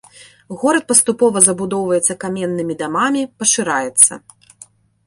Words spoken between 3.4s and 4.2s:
пашыраецца.